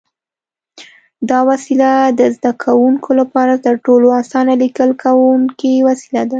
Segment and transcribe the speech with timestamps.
[1.29, 1.89] دا وسیله
[2.19, 6.29] د زده کوونکو لپاره تر ټولو اسانه لیکل کوونکی وسیله ده.